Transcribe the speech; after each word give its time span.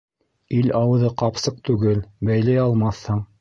Ил 0.59 0.69
ауыҙы 0.79 1.11
ҡапсыҡ 1.23 1.61
түгел, 1.69 2.01
бәйләй 2.31 2.61
алмаҫһың. 2.65 3.23